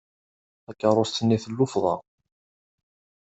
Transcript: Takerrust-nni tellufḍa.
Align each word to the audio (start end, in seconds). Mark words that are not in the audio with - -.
Takerrust-nni 0.65 1.37
tellufḍa. 1.43 1.95